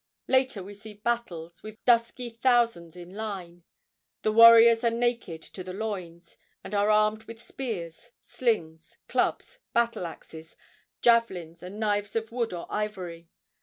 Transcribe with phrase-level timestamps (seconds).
[0.27, 3.63] Later we see battles, with dusky thousands in line.
[4.23, 10.07] The warriors are naked to the loins, and are armed with spears, slings, clubs, battle
[10.07, 10.55] axes,
[11.03, 13.29] javelins and knives of wood or ivory.